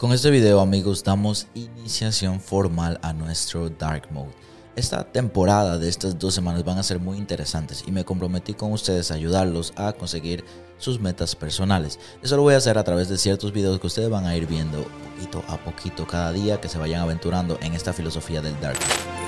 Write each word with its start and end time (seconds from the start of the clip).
Con 0.00 0.14
este 0.14 0.30
video 0.30 0.60
amigos 0.60 1.04
damos 1.04 1.46
iniciación 1.52 2.40
formal 2.40 2.98
a 3.02 3.12
nuestro 3.12 3.68
Dark 3.68 4.10
Mode. 4.10 4.32
Esta 4.74 5.04
temporada 5.04 5.76
de 5.76 5.90
estas 5.90 6.18
dos 6.18 6.32
semanas 6.32 6.64
van 6.64 6.78
a 6.78 6.82
ser 6.82 6.98
muy 6.98 7.18
interesantes 7.18 7.84
y 7.86 7.92
me 7.92 8.02
comprometí 8.02 8.54
con 8.54 8.72
ustedes 8.72 9.10
a 9.10 9.16
ayudarlos 9.16 9.74
a 9.76 9.92
conseguir 9.92 10.42
sus 10.78 10.98
metas 10.98 11.36
personales. 11.36 11.98
Eso 12.22 12.36
lo 12.36 12.42
voy 12.42 12.54
a 12.54 12.56
hacer 12.56 12.78
a 12.78 12.84
través 12.84 13.10
de 13.10 13.18
ciertos 13.18 13.52
videos 13.52 13.78
que 13.78 13.88
ustedes 13.88 14.08
van 14.08 14.24
a 14.24 14.34
ir 14.34 14.46
viendo 14.46 14.86
poquito 15.18 15.44
a 15.48 15.58
poquito 15.58 16.06
cada 16.06 16.32
día 16.32 16.62
que 16.62 16.70
se 16.70 16.78
vayan 16.78 17.02
aventurando 17.02 17.58
en 17.60 17.74
esta 17.74 17.92
filosofía 17.92 18.40
del 18.40 18.58
Dark 18.58 18.78
Mode. 18.80 19.19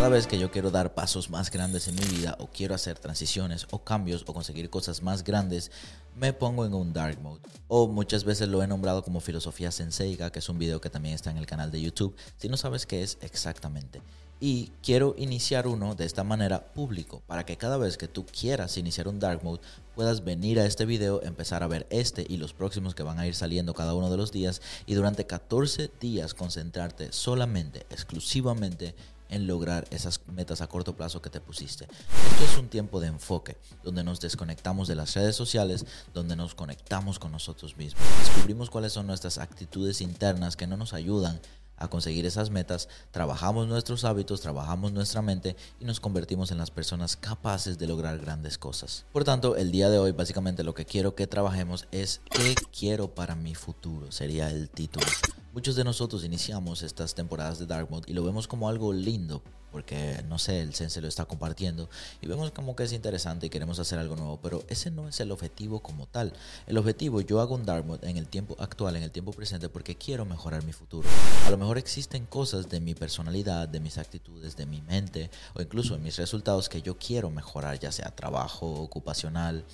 Cada 0.00 0.16
vez 0.16 0.26
que 0.26 0.38
yo 0.38 0.50
quiero 0.50 0.70
dar 0.70 0.94
pasos 0.94 1.28
más 1.28 1.50
grandes 1.50 1.86
en 1.86 1.94
mi 1.94 2.04
vida 2.04 2.34
o 2.40 2.46
quiero 2.46 2.74
hacer 2.74 2.98
transiciones 2.98 3.66
o 3.70 3.84
cambios 3.84 4.24
o 4.26 4.32
conseguir 4.32 4.70
cosas 4.70 5.02
más 5.02 5.22
grandes, 5.22 5.70
me 6.16 6.32
pongo 6.32 6.64
en 6.64 6.72
un 6.72 6.94
dark 6.94 7.20
mode. 7.20 7.42
O 7.68 7.86
muchas 7.86 8.24
veces 8.24 8.48
lo 8.48 8.62
he 8.62 8.66
nombrado 8.66 9.04
como 9.04 9.20
filosofía 9.20 9.70
senseiga, 9.70 10.32
que 10.32 10.38
es 10.38 10.48
un 10.48 10.58
video 10.58 10.80
que 10.80 10.88
también 10.88 11.14
está 11.14 11.30
en 11.30 11.36
el 11.36 11.44
canal 11.44 11.70
de 11.70 11.82
YouTube, 11.82 12.16
si 12.38 12.48
no 12.48 12.56
sabes 12.56 12.86
qué 12.86 13.02
es 13.02 13.18
exactamente. 13.20 14.00
Y 14.40 14.72
quiero 14.82 15.14
iniciar 15.18 15.66
uno 15.66 15.94
de 15.94 16.06
esta 16.06 16.24
manera 16.24 16.72
público, 16.72 17.20
para 17.26 17.44
que 17.44 17.58
cada 17.58 17.76
vez 17.76 17.98
que 17.98 18.08
tú 18.08 18.24
quieras 18.24 18.78
iniciar 18.78 19.06
un 19.06 19.20
dark 19.20 19.44
mode, 19.44 19.60
puedas 19.94 20.24
venir 20.24 20.60
a 20.60 20.64
este 20.64 20.86
video, 20.86 21.22
empezar 21.22 21.62
a 21.62 21.68
ver 21.68 21.86
este 21.90 22.24
y 22.26 22.38
los 22.38 22.54
próximos 22.54 22.94
que 22.94 23.02
van 23.02 23.18
a 23.18 23.26
ir 23.26 23.34
saliendo 23.34 23.74
cada 23.74 23.92
uno 23.92 24.10
de 24.10 24.16
los 24.16 24.32
días 24.32 24.62
y 24.86 24.94
durante 24.94 25.26
14 25.26 25.90
días 26.00 26.32
concentrarte 26.32 27.12
solamente, 27.12 27.80
exclusivamente 27.90 28.94
en 29.30 29.46
lograr 29.46 29.86
esas 29.90 30.20
metas 30.26 30.60
a 30.60 30.66
corto 30.66 30.94
plazo 30.94 31.22
que 31.22 31.30
te 31.30 31.40
pusiste. 31.40 31.84
Esto 31.84 32.44
es 32.44 32.58
un 32.58 32.68
tiempo 32.68 33.00
de 33.00 33.08
enfoque, 33.08 33.56
donde 33.82 34.04
nos 34.04 34.20
desconectamos 34.20 34.88
de 34.88 34.96
las 34.96 35.14
redes 35.14 35.36
sociales, 35.36 35.86
donde 36.12 36.36
nos 36.36 36.54
conectamos 36.54 37.18
con 37.18 37.32
nosotros 37.32 37.76
mismos. 37.76 38.04
Descubrimos 38.18 38.70
cuáles 38.70 38.92
son 38.92 39.06
nuestras 39.06 39.38
actitudes 39.38 40.00
internas 40.00 40.56
que 40.56 40.66
no 40.66 40.76
nos 40.76 40.92
ayudan 40.92 41.40
a 41.80 41.88
conseguir 41.88 42.26
esas 42.26 42.50
metas, 42.50 42.88
trabajamos 43.10 43.66
nuestros 43.66 44.04
hábitos, 44.04 44.42
trabajamos 44.42 44.92
nuestra 44.92 45.22
mente 45.22 45.56
y 45.80 45.86
nos 45.86 45.98
convertimos 45.98 46.50
en 46.50 46.58
las 46.58 46.70
personas 46.70 47.16
capaces 47.16 47.78
de 47.78 47.86
lograr 47.86 48.18
grandes 48.18 48.58
cosas. 48.58 49.06
Por 49.12 49.24
tanto, 49.24 49.56
el 49.56 49.72
día 49.72 49.88
de 49.88 49.98
hoy 49.98 50.12
básicamente 50.12 50.62
lo 50.62 50.74
que 50.74 50.84
quiero 50.84 51.14
que 51.14 51.26
trabajemos 51.26 51.88
es 51.90 52.20
qué 52.30 52.54
quiero 52.78 53.14
para 53.14 53.34
mi 53.34 53.54
futuro, 53.54 54.12
sería 54.12 54.50
el 54.50 54.68
título. 54.68 55.06
Muchos 55.52 55.74
de 55.74 55.82
nosotros 55.82 56.24
iniciamos 56.24 56.84
estas 56.84 57.16
temporadas 57.16 57.58
de 57.58 57.66
Dark 57.66 57.90
Mode 57.90 58.04
y 58.06 58.12
lo 58.12 58.22
vemos 58.22 58.46
como 58.46 58.68
algo 58.68 58.92
lindo, 58.92 59.42
porque 59.72 60.22
no 60.28 60.38
sé, 60.38 60.60
el 60.60 60.74
Sense 60.74 61.00
lo 61.00 61.08
está 61.08 61.24
compartiendo 61.24 61.90
y 62.22 62.28
vemos 62.28 62.52
como 62.52 62.76
que 62.76 62.84
es 62.84 62.92
interesante 62.92 63.46
y 63.46 63.50
queremos 63.50 63.80
hacer 63.80 63.98
algo 63.98 64.14
nuevo, 64.14 64.38
pero 64.40 64.62
ese 64.68 64.92
no 64.92 65.08
es 65.08 65.18
el 65.18 65.32
objetivo 65.32 65.80
como 65.80 66.06
tal. 66.06 66.32
El 66.68 66.78
objetivo, 66.78 67.20
yo 67.20 67.40
hago 67.40 67.56
un 67.56 67.66
Dark 67.66 67.84
Mode 67.84 68.08
en 68.08 68.16
el 68.16 68.28
tiempo 68.28 68.54
actual, 68.60 68.94
en 68.94 69.02
el 69.02 69.10
tiempo 69.10 69.32
presente, 69.32 69.68
porque 69.68 69.96
quiero 69.96 70.24
mejorar 70.24 70.62
mi 70.62 70.72
futuro. 70.72 71.08
A 71.44 71.50
lo 71.50 71.58
mejor 71.58 71.78
existen 71.78 72.26
cosas 72.26 72.68
de 72.68 72.78
mi 72.78 72.94
personalidad, 72.94 73.66
de 73.66 73.80
mis 73.80 73.98
actitudes, 73.98 74.56
de 74.56 74.66
mi 74.66 74.82
mente 74.82 75.32
o 75.54 75.62
incluso 75.62 75.96
en 75.96 76.02
mis 76.04 76.16
resultados 76.16 76.68
que 76.68 76.80
yo 76.80 76.96
quiero 76.96 77.28
mejorar, 77.28 77.76
ya 77.80 77.90
sea 77.90 78.14
trabajo, 78.14 78.72
ocupacional 78.72 79.64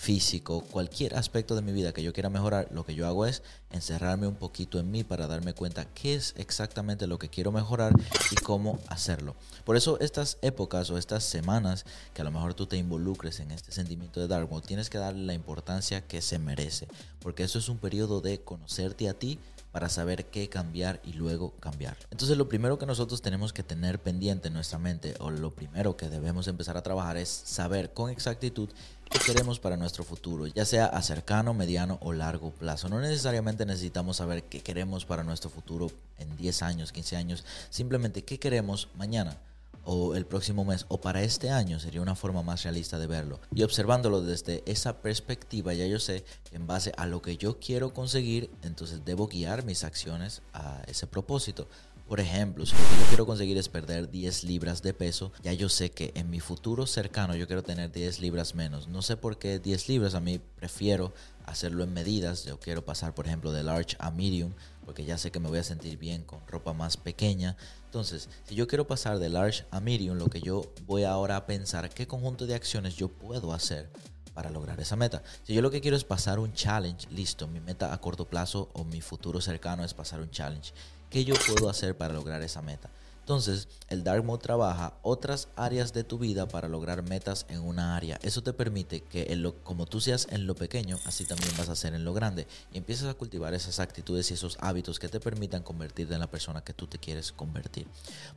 físico, 0.00 0.62
cualquier 0.62 1.14
aspecto 1.14 1.54
de 1.54 1.60
mi 1.60 1.72
vida 1.72 1.92
que 1.92 2.02
yo 2.02 2.14
quiera 2.14 2.30
mejorar, 2.30 2.68
lo 2.72 2.86
que 2.86 2.94
yo 2.94 3.06
hago 3.06 3.26
es 3.26 3.42
encerrarme 3.70 4.26
un 4.26 4.34
poquito 4.34 4.80
en 4.80 4.90
mí 4.90 5.04
para 5.04 5.26
darme 5.26 5.52
cuenta 5.52 5.84
qué 5.84 6.14
es 6.14 6.32
exactamente 6.38 7.06
lo 7.06 7.18
que 7.18 7.28
quiero 7.28 7.52
mejorar 7.52 7.92
y 8.30 8.36
cómo 8.36 8.78
hacerlo. 8.88 9.36
Por 9.66 9.76
eso 9.76 10.00
estas 10.00 10.38
épocas 10.40 10.88
o 10.88 10.96
estas 10.96 11.24
semanas 11.24 11.84
que 12.14 12.22
a 12.22 12.24
lo 12.24 12.30
mejor 12.30 12.54
tú 12.54 12.66
te 12.66 12.78
involucres 12.78 13.40
en 13.40 13.50
este 13.50 13.72
sentimiento 13.72 14.20
de 14.20 14.28
Dark 14.28 14.48
tienes 14.62 14.88
que 14.88 14.96
darle 14.96 15.26
la 15.26 15.34
importancia 15.34 16.00
que 16.00 16.22
se 16.22 16.38
merece, 16.38 16.88
porque 17.20 17.42
eso 17.42 17.58
es 17.58 17.68
un 17.68 17.76
periodo 17.76 18.22
de 18.22 18.40
conocerte 18.40 19.06
a 19.06 19.12
ti, 19.12 19.38
para 19.72 19.88
saber 19.88 20.26
qué 20.26 20.48
cambiar 20.48 21.00
y 21.04 21.12
luego 21.12 21.52
cambiar. 21.60 21.96
Entonces 22.10 22.36
lo 22.36 22.48
primero 22.48 22.78
que 22.78 22.86
nosotros 22.86 23.22
tenemos 23.22 23.52
que 23.52 23.62
tener 23.62 24.00
pendiente 24.00 24.48
en 24.48 24.54
nuestra 24.54 24.78
mente 24.78 25.14
o 25.20 25.30
lo 25.30 25.54
primero 25.54 25.96
que 25.96 26.08
debemos 26.08 26.48
empezar 26.48 26.76
a 26.76 26.82
trabajar 26.82 27.16
es 27.16 27.28
saber 27.28 27.92
con 27.92 28.10
exactitud 28.10 28.70
qué 29.10 29.18
queremos 29.18 29.58
para 29.58 29.76
nuestro 29.76 30.04
futuro, 30.04 30.46
ya 30.46 30.64
sea 30.64 30.86
a 30.86 31.02
cercano, 31.02 31.52
mediano 31.52 31.98
o 32.00 32.12
largo 32.12 32.52
plazo. 32.52 32.88
No 32.88 33.00
necesariamente 33.00 33.66
necesitamos 33.66 34.18
saber 34.18 34.44
qué 34.44 34.60
queremos 34.60 35.04
para 35.04 35.24
nuestro 35.24 35.50
futuro 35.50 35.90
en 36.18 36.36
10 36.36 36.62
años, 36.62 36.92
15 36.92 37.16
años, 37.16 37.44
simplemente 37.70 38.22
qué 38.22 38.38
queremos 38.38 38.88
mañana 38.96 39.36
o 39.84 40.14
el 40.14 40.26
próximo 40.26 40.64
mes 40.64 40.84
o 40.88 41.00
para 41.00 41.22
este 41.22 41.50
año 41.50 41.80
sería 41.80 42.02
una 42.02 42.14
forma 42.14 42.42
más 42.42 42.62
realista 42.62 42.98
de 42.98 43.06
verlo. 43.06 43.40
Y 43.54 43.62
observándolo 43.62 44.20
desde 44.22 44.62
esa 44.66 44.98
perspectiva 44.98 45.74
ya 45.74 45.86
yo 45.86 45.98
sé 45.98 46.24
que 46.48 46.56
en 46.56 46.66
base 46.66 46.92
a 46.96 47.06
lo 47.06 47.22
que 47.22 47.36
yo 47.36 47.58
quiero 47.58 47.92
conseguir, 47.92 48.50
entonces 48.62 49.04
debo 49.04 49.26
guiar 49.26 49.64
mis 49.64 49.82
acciones 49.84 50.42
a 50.52 50.82
ese 50.86 51.06
propósito. 51.06 51.66
Por 52.10 52.18
ejemplo, 52.18 52.66
si 52.66 52.72
lo 52.72 52.78
que 52.78 52.96
yo 53.02 53.06
quiero 53.06 53.24
conseguir 53.24 53.56
es 53.56 53.68
perder 53.68 54.10
10 54.10 54.42
libras 54.42 54.82
de 54.82 54.92
peso, 54.92 55.30
ya 55.44 55.52
yo 55.52 55.68
sé 55.68 55.92
que 55.92 56.10
en 56.16 56.28
mi 56.28 56.40
futuro 56.40 56.88
cercano 56.88 57.36
yo 57.36 57.46
quiero 57.46 57.62
tener 57.62 57.92
10 57.92 58.18
libras 58.18 58.56
menos. 58.56 58.88
No 58.88 59.00
sé 59.00 59.16
por 59.16 59.38
qué 59.38 59.60
10 59.60 59.88
libras, 59.88 60.16
a 60.16 60.20
mí 60.20 60.40
prefiero 60.40 61.14
hacerlo 61.46 61.84
en 61.84 61.92
medidas. 61.92 62.44
Yo 62.44 62.58
quiero 62.58 62.84
pasar, 62.84 63.14
por 63.14 63.28
ejemplo, 63.28 63.52
de 63.52 63.62
large 63.62 63.96
a 64.00 64.10
medium, 64.10 64.54
porque 64.84 65.04
ya 65.04 65.18
sé 65.18 65.30
que 65.30 65.38
me 65.38 65.48
voy 65.48 65.60
a 65.60 65.62
sentir 65.62 65.98
bien 65.98 66.24
con 66.24 66.44
ropa 66.48 66.72
más 66.72 66.96
pequeña. 66.96 67.56
Entonces, 67.84 68.28
si 68.42 68.56
yo 68.56 68.66
quiero 68.66 68.88
pasar 68.88 69.20
de 69.20 69.28
large 69.28 69.64
a 69.70 69.78
medium, 69.78 70.18
lo 70.18 70.26
que 70.26 70.40
yo 70.40 70.64
voy 70.86 71.04
ahora 71.04 71.36
a 71.36 71.46
pensar, 71.46 71.90
¿qué 71.90 72.08
conjunto 72.08 72.44
de 72.44 72.56
acciones 72.56 72.96
yo 72.96 73.06
puedo 73.06 73.52
hacer? 73.52 73.88
para 74.34 74.48
lograr 74.48 74.80
esa 74.80 74.94
meta. 74.94 75.22
Si 75.42 75.52
yo 75.52 75.60
lo 75.60 75.72
que 75.72 75.80
quiero 75.80 75.96
es 75.96 76.04
pasar 76.04 76.38
un 76.38 76.52
challenge, 76.52 77.08
listo, 77.10 77.48
mi 77.48 77.60
meta 77.60 77.92
a 77.92 78.00
corto 78.00 78.26
plazo 78.26 78.70
o 78.74 78.84
mi 78.84 79.00
futuro 79.00 79.40
cercano 79.40 79.84
es 79.84 79.92
pasar 79.92 80.20
un 80.20 80.30
challenge. 80.30 80.72
¿Qué 81.10 81.24
yo 81.24 81.34
puedo 81.34 81.68
hacer 81.68 81.96
para 81.96 82.14
lograr 82.14 82.40
esa 82.42 82.62
meta? 82.62 82.88
Entonces, 83.30 83.68
el 83.88 84.02
Dark 84.02 84.24
Mode 84.24 84.42
trabaja 84.42 84.94
otras 85.02 85.46
áreas 85.54 85.92
de 85.92 86.02
tu 86.02 86.18
vida 86.18 86.48
para 86.48 86.66
lograr 86.66 87.02
metas 87.02 87.46
en 87.48 87.60
una 87.60 87.96
área. 87.96 88.18
Eso 88.22 88.42
te 88.42 88.52
permite 88.52 89.02
que 89.02 89.36
lo, 89.36 89.54
como 89.62 89.86
tú 89.86 90.00
seas 90.00 90.26
en 90.30 90.48
lo 90.48 90.56
pequeño, 90.56 90.98
así 91.04 91.24
también 91.26 91.52
vas 91.56 91.68
a 91.68 91.76
ser 91.76 91.94
en 91.94 92.04
lo 92.04 92.12
grande. 92.12 92.48
Y 92.72 92.78
empiezas 92.78 93.08
a 93.08 93.14
cultivar 93.14 93.54
esas 93.54 93.78
actitudes 93.78 94.30
y 94.30 94.34
esos 94.34 94.56
hábitos 94.60 94.98
que 94.98 95.08
te 95.08 95.20
permitan 95.20 95.62
convertirte 95.62 96.14
en 96.14 96.20
la 96.20 96.30
persona 96.30 96.62
que 96.62 96.72
tú 96.72 96.88
te 96.88 96.98
quieres 96.98 97.30
convertir. 97.30 97.86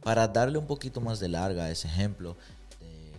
Para 0.04 0.28
darle 0.28 0.60
un 0.60 0.68
poquito 0.68 1.02
más 1.02 1.20
de 1.20 1.30
larga 1.30 1.66
a 1.66 1.72
ese 1.72 1.88
ejemplo, 1.88 2.38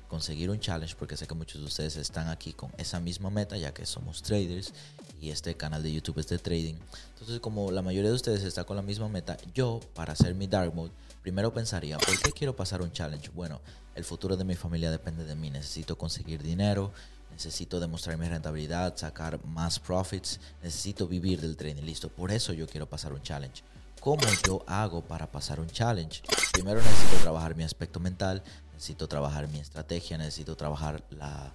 conseguir 0.09 0.51
un 0.51 0.61
challenge, 0.61 0.95
porque 0.97 1.17
sé 1.17 1.27
que 1.27 1.35
muchos 1.35 1.61
de 1.61 1.67
ustedes 1.67 1.97
están 1.97 2.29
aquí 2.29 2.53
con 2.53 2.71
esa 2.79 3.01
misma 3.01 3.31
meta, 3.31 3.57
ya 3.57 3.73
que 3.73 3.87
somos 3.87 4.23
traders 4.23 4.73
y 5.21 5.31
este 5.31 5.57
canal 5.57 5.83
de 5.83 5.93
YouTube 5.93 6.19
es 6.19 6.29
de 6.29 6.39
trading. 6.39 6.75
Entonces, 7.11 7.41
como 7.41 7.71
la 7.71 7.83
mayoría 7.83 8.11
de 8.11 8.17
ustedes 8.17 8.43
está 8.43 8.65
con 8.65 8.77
la 8.77 8.83
misma 8.83 9.09
meta, 9.09 9.37
yo, 9.55 9.81
para 9.95 10.13
hacer 10.13 10.35
mi 10.35 10.47
dark 10.47 10.75
mode, 10.75 10.93
primero 11.23 11.53
pensaría, 11.53 11.99
¿por 11.99 12.21
qué 12.21 12.33
quiero 12.33 12.55
pasar 12.55 12.83
un 12.83 12.93
challenge? 12.93 13.31
Bueno, 13.31 13.61
el 13.95 14.05
futuro 14.05 14.37
de 14.37 14.45
mi 14.45 14.55
familia 14.55 14.91
depende 14.91 15.25
de 15.25 15.35
mí, 15.35 15.51
necesito 15.51 15.97
conseguir 15.97 16.43
dinero, 16.43 16.93
necesito 17.31 17.81
demostrar 17.81 18.17
mi 18.19 18.29
rentabilidad, 18.29 18.97
sacar 18.97 19.45
más 19.45 19.79
profits, 19.79 20.41
necesito 20.63 21.07
vivir 21.07 21.41
del 21.41 21.57
trading, 21.57 21.83
listo, 21.83 22.09
por 22.09 22.31
eso 22.31 22.53
yo 22.53 22.67
quiero 22.67 22.89
pasar 22.89 23.13
un 23.13 23.23
challenge. 23.23 23.63
¿Cómo 24.01 24.23
yo 24.47 24.63
hago 24.67 25.03
para 25.03 25.33
pasar 25.33 25.61
un 25.61 25.67
challenge? 25.67 26.21
Primero 26.53 26.83
necesito 26.83 27.17
trabajar 27.23 27.57
mi 27.57 27.65
aspecto 27.65 28.01
mental, 28.01 28.43
necesito 28.85 29.09
trabajar 29.09 29.49
mi 29.49 29.61
estrategia, 29.61 30.19
necesito 30.19 30.57
trabajar 30.57 31.03
la, 31.09 31.51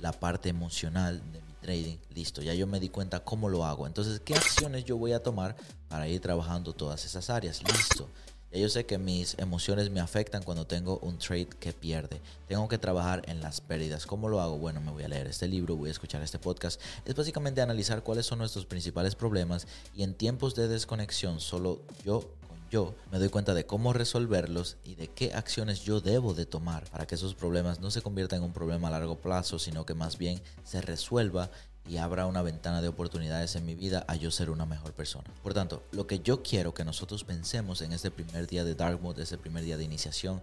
la 0.00 0.12
parte 0.12 0.50
emocional 0.50 1.18
de 1.32 1.40
mi 1.40 1.52
trading. 1.62 1.96
Listo, 2.14 2.42
ya 2.42 2.52
yo 2.52 2.66
me 2.66 2.78
di 2.78 2.90
cuenta 2.90 3.20
cómo 3.20 3.48
lo 3.48 3.64
hago. 3.64 3.86
Entonces, 3.86 4.20
¿qué 4.20 4.34
acciones 4.34 4.84
yo 4.84 4.98
voy 4.98 5.14
a 5.14 5.22
tomar 5.22 5.56
para 5.88 6.08
ir 6.08 6.20
trabajando 6.20 6.74
todas 6.74 7.06
esas 7.06 7.30
áreas? 7.30 7.62
Listo. 7.62 8.06
Ya 8.52 8.60
yo 8.60 8.68
sé 8.68 8.84
que 8.84 8.98
mis 8.98 9.34
emociones 9.38 9.88
me 9.88 10.00
afectan 10.00 10.42
cuando 10.42 10.66
tengo 10.66 10.98
un 10.98 11.16
trade 11.16 11.46
que 11.58 11.72
pierde. 11.72 12.20
Tengo 12.48 12.68
que 12.68 12.76
trabajar 12.76 13.22
en 13.28 13.40
las 13.40 13.62
pérdidas. 13.62 14.04
¿Cómo 14.04 14.28
lo 14.28 14.42
hago? 14.42 14.58
Bueno, 14.58 14.82
me 14.82 14.90
voy 14.90 15.04
a 15.04 15.08
leer 15.08 15.26
este 15.26 15.48
libro, 15.48 15.76
voy 15.76 15.88
a 15.88 15.92
escuchar 15.92 16.20
este 16.20 16.38
podcast. 16.38 16.78
Es 17.06 17.14
básicamente 17.14 17.62
analizar 17.62 18.02
cuáles 18.02 18.26
son 18.26 18.40
nuestros 18.40 18.66
principales 18.66 19.14
problemas 19.14 19.66
y 19.96 20.02
en 20.02 20.12
tiempos 20.12 20.54
de 20.54 20.68
desconexión 20.68 21.40
solo 21.40 21.80
yo 22.04 22.30
yo 22.74 22.92
me 23.12 23.20
doy 23.20 23.28
cuenta 23.28 23.54
de 23.54 23.66
cómo 23.66 23.92
resolverlos 23.92 24.78
y 24.82 24.96
de 24.96 25.06
qué 25.06 25.32
acciones 25.32 25.82
yo 25.84 26.00
debo 26.00 26.34
de 26.34 26.44
tomar 26.44 26.90
para 26.90 27.06
que 27.06 27.14
esos 27.14 27.36
problemas 27.36 27.78
no 27.78 27.92
se 27.92 28.02
conviertan 28.02 28.40
en 28.40 28.46
un 28.46 28.52
problema 28.52 28.88
a 28.88 28.90
largo 28.90 29.14
plazo, 29.14 29.60
sino 29.60 29.86
que 29.86 29.94
más 29.94 30.18
bien 30.18 30.42
se 30.64 30.80
resuelva 30.80 31.52
y 31.86 31.98
abra 31.98 32.26
una 32.26 32.42
ventana 32.42 32.82
de 32.82 32.88
oportunidades 32.88 33.54
en 33.54 33.64
mi 33.64 33.76
vida 33.76 34.04
a 34.08 34.16
yo 34.16 34.32
ser 34.32 34.50
una 34.50 34.66
mejor 34.66 34.92
persona. 34.92 35.30
Por 35.44 35.54
tanto, 35.54 35.84
lo 35.92 36.08
que 36.08 36.18
yo 36.18 36.42
quiero 36.42 36.74
que 36.74 36.84
nosotros 36.84 37.22
pensemos 37.22 37.80
en 37.80 37.92
este 37.92 38.10
primer 38.10 38.48
día 38.48 38.64
de 38.64 38.74
Dark 38.74 39.00
Mode, 39.00 39.22
ese 39.22 39.38
primer 39.38 39.62
día 39.62 39.76
de 39.76 39.84
iniciación, 39.84 40.40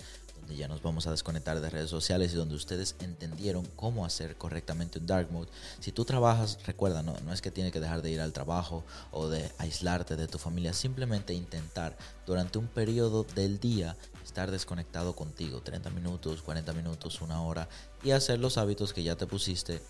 ya 0.49 0.67
nos 0.67 0.81
vamos 0.81 1.07
a 1.07 1.11
desconectar 1.11 1.61
de 1.61 1.69
redes 1.69 1.89
sociales 1.89 2.33
y 2.33 2.35
donde 2.35 2.55
ustedes 2.55 2.95
entendieron 2.99 3.65
cómo 3.75 4.05
hacer 4.05 4.35
correctamente 4.35 4.99
un 4.99 5.07
dark 5.07 5.31
mode. 5.31 5.49
Si 5.79 5.91
tú 5.91 6.05
trabajas, 6.05 6.59
recuerda, 6.65 7.03
no, 7.03 7.15
no 7.25 7.33
es 7.33 7.41
que 7.41 7.51
tienes 7.51 7.71
que 7.71 7.79
dejar 7.79 8.01
de 8.01 8.11
ir 8.11 8.21
al 8.21 8.33
trabajo 8.33 8.83
o 9.11 9.29
de 9.29 9.49
aislarte 9.57 10.15
de 10.15 10.27
tu 10.27 10.37
familia, 10.37 10.73
simplemente 10.73 11.33
intentar 11.33 11.97
durante 12.25 12.57
un 12.57 12.67
periodo 12.67 13.23
del 13.35 13.59
día 13.59 13.97
estar 14.23 14.51
desconectado 14.51 15.15
contigo, 15.15 15.61
30 15.61 15.89
minutos, 15.89 16.41
40 16.41 16.73
minutos, 16.73 17.21
una 17.21 17.41
hora, 17.41 17.67
y 18.03 18.11
hacer 18.11 18.39
los 18.39 18.57
hábitos 18.57 18.93
que 18.93 19.03
ya 19.03 19.15
te 19.15 19.27
pusiste 19.27 19.81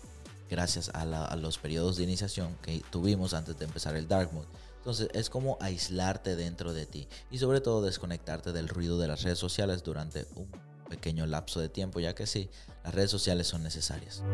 gracias 0.50 0.90
a, 0.92 1.36
los 1.36 1.58
periodos 1.58 1.96
de 1.96 2.04
iniciación 2.04 2.54
que 2.60 2.82
tuvimos 2.90 3.32
antes 3.32 3.58
de 3.58 3.64
empezar 3.64 3.96
el 3.96 4.06
Dark 4.06 4.32
Mode. 4.32 4.46
Entonces 4.82 5.10
es 5.14 5.30
como 5.30 5.58
aislarte 5.60 6.34
dentro 6.34 6.72
de 6.72 6.86
ti 6.86 7.06
y 7.30 7.38
sobre 7.38 7.60
todo 7.60 7.82
desconectarte 7.82 8.52
del 8.52 8.66
ruido 8.68 8.98
de 8.98 9.06
las 9.06 9.22
redes 9.22 9.38
sociales 9.38 9.84
durante 9.84 10.26
un 10.34 10.50
pequeño 10.90 11.24
lapso 11.24 11.60
de 11.60 11.68
tiempo, 11.68 12.00
ya 12.00 12.16
que 12.16 12.26
sí, 12.26 12.50
las 12.82 12.92
redes 12.92 13.08
sociales 13.08 13.46
son 13.46 13.62
necesarias. 13.62 14.24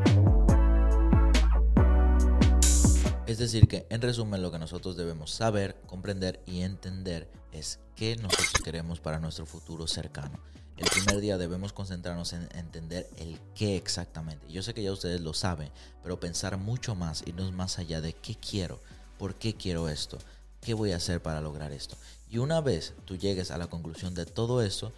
Es 3.27 3.37
decir, 3.37 3.69
que 3.69 3.87
en 3.91 4.01
resumen 4.01 4.41
lo 4.41 4.51
que 4.51 4.59
nosotros 4.59 4.97
debemos 4.97 5.33
saber, 5.33 5.83
comprender 5.87 6.41
y 6.47 6.63
entender 6.63 7.31
es 7.53 7.79
qué 7.95 8.17
nosotros 8.17 8.63
queremos 8.65 9.01
para 9.01 9.21
nuestro 9.21 9.45
futuro 9.45 9.87
cercano. 9.87 10.41
El 10.79 10.89
primer 10.89 11.21
día 11.21 11.37
debemos 11.37 11.75
concentrarnos 11.75 12.33
en 12.33 12.49
entender 12.55 13.07
el 13.19 13.39
qué 13.55 13.77
exactamente. 13.77 14.51
Yo 14.51 14.63
sé 14.63 14.73
que 14.73 14.83
ya 14.83 14.93
ustedes 14.93 15.21
lo 15.21 15.35
saben, 15.35 15.71
pero 16.03 16.19
pensar 16.19 16.57
mucho 16.57 16.95
más, 16.95 17.23
irnos 17.27 17.53
más 17.53 17.79
allá 17.79 18.01
de 18.01 18.15
qué 18.15 18.35
quiero, 18.35 18.81
por 19.19 19.35
qué 19.35 19.55
quiero 19.55 19.89
esto, 19.89 20.19
qué 20.61 20.75
voy 20.75 20.93
a 20.93 20.97
hacer 20.97 21.21
para 21.21 21.41
lograr 21.41 21.73
esto. 21.73 21.97
Y 22.31 22.39
una 22.39 22.61
vez 22.61 22.95
tú 23.05 23.17
llegues 23.17 23.51
a 23.51 23.59
la 23.59 23.67
conclusión 23.67 24.15
de 24.15 24.27
todo 24.27 24.63
eso, 24.63 24.93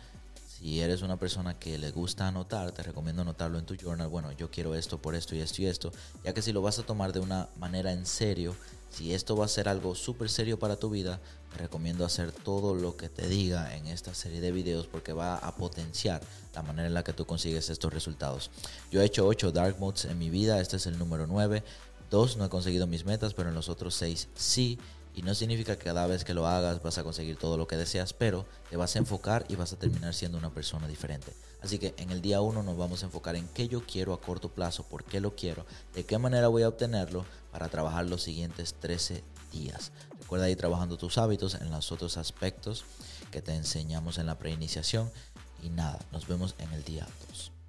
si 0.61 0.81
eres 0.81 1.01
una 1.01 1.17
persona 1.17 1.59
que 1.59 1.79
le 1.79 1.91
gusta 1.91 2.29
anotar, 2.29 2.73
te 2.73 2.83
recomiendo 2.83 3.23
anotarlo 3.23 3.59
en 3.59 3.65
tu 3.65 3.77
journal. 3.77 4.09
Bueno, 4.09 4.31
yo 4.33 4.51
quiero 4.51 4.75
esto 4.75 4.99
por 4.99 5.15
esto 5.15 5.35
y 5.35 5.41
esto 5.41 5.63
y 5.63 5.67
esto. 5.67 5.91
Ya 6.23 6.35
que 6.35 6.43
si 6.43 6.53
lo 6.53 6.61
vas 6.61 6.79
a 6.79 6.83
tomar 6.83 7.15
de 7.15 7.21
una 7.21 7.49
manera 7.59 7.93
en 7.93 8.05
serio, 8.05 8.55
si 8.91 9.15
esto 9.15 9.37
va 9.37 9.47
a 9.47 9.49
ser 9.49 9.71
algo 9.71 9.95
súper 9.95 10.29
serio 10.29 10.59
para 10.59 10.77
tu 10.77 10.91
vida, 10.91 11.19
te 11.51 11.59
recomiendo 11.59 12.05
hacer 12.05 12.31
todo 12.31 12.75
lo 12.75 12.97
que 12.97 13.09
te 13.09 13.27
diga 13.27 13.75
en 13.75 13.87
esta 13.87 14.13
serie 14.13 14.43
de 14.43 14.53
videos 14.53 14.87
porque 14.87 15.15
va 15.15 15.37
a 15.39 15.57
potenciar 15.57 16.21
la 16.55 16.63
manera 16.63 16.89
en 16.89 16.95
la 16.95 17.05
que 17.05 17.15
tú 17.15 17.25
consigues 17.25 17.71
estos 17.71 17.95
resultados. 17.95 18.51
Yo 18.91 19.01
he 19.01 19.07
hecho 19.07 19.27
8 19.27 19.53
Dark 19.53 19.79
Modes 19.79 20.05
en 20.05 20.19
mi 20.19 20.29
vida, 20.29 20.61
este 20.61 20.77
es 20.77 20.87
el 20.87 20.99
número 20.99 21.27
9. 21.27 21.65
Dos 22.11 22.37
no 22.37 22.45
he 22.45 22.49
conseguido 22.49 22.87
mis 22.87 23.05
metas, 23.05 23.35
pero 23.35 23.49
en 23.49 23.55
los 23.55 23.69
otros 23.69 23.95
6 23.95 24.29
sí. 24.35 24.79
Y 25.15 25.23
no 25.23 25.35
significa 25.35 25.77
que 25.77 25.85
cada 25.85 26.07
vez 26.07 26.25
que 26.25 26.35
lo 26.35 26.47
hagas 26.47 26.83
vas 26.83 26.99
a 26.99 27.03
conseguir 27.03 27.37
todo 27.37 27.57
lo 27.57 27.67
que 27.67 27.77
deseas, 27.77 28.13
pero 28.13 28.47
te 28.69 28.77
vas 28.77 28.95
a 28.95 28.99
enfocar 28.99 29.45
y 29.49 29.57
vas 29.57 29.73
a 29.73 29.79
terminar 29.79 30.15
siendo 30.15 30.39
una 30.39 30.51
persona 30.51 30.87
diferente. 30.87 31.33
Así 31.63 31.79
que 31.79 31.95
en 31.99 32.11
el 32.11 32.23
día 32.23 32.41
1 32.41 32.63
nos 32.63 32.77
vamos 32.77 33.03
a 33.03 33.07
enfocar 33.07 33.37
en 33.37 33.49
qué 33.49 33.69
yo 33.69 33.85
quiero 33.85 34.13
a 34.13 34.21
corto 34.21 34.51
plazo, 34.51 34.85
por 34.85 35.05
qué 35.05 35.21
lo 35.21 35.35
quiero, 35.35 35.67
de 35.95 36.05
qué 36.05 36.19
manera 36.19 36.49
voy 36.49 36.63
a 36.63 36.69
obtenerlo 36.69 37.25
para 37.53 37.69
trabajar 37.69 38.07
los 38.07 38.23
siguientes 38.23 38.75
13 38.75 39.23
días. 39.53 39.93
Recuerda 40.21 40.49
ir 40.49 40.57
trabajando 40.57 40.97
tus 40.97 41.19
hábitos 41.19 41.55
en 41.55 41.71
los 41.71 41.91
otros 41.93 42.17
aspectos 42.17 42.85
que 43.31 43.43
te 43.43 43.55
enseñamos 43.55 44.19
en 44.19 44.27
la 44.27 44.39
preiniciación. 44.39 45.11
Y 45.63 45.69
nada, 45.71 45.99
nos 46.13 46.27
vemos 46.27 46.55
en 46.59 46.73
el 46.73 46.85
día 46.85 47.07
2. 47.29 47.60